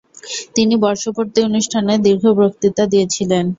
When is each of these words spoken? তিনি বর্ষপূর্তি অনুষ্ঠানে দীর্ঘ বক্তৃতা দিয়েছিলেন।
তিনি 0.55 0.73
বর্ষপূর্তি 0.83 1.39
অনুষ্ঠানে 1.49 1.93
দীর্ঘ 2.05 2.23
বক্তৃতা 2.39 2.83
দিয়েছিলেন। 2.91 3.45